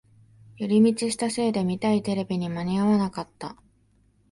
[0.57, 3.55] 寄り道したせいで見たいテレビに間に合わなかった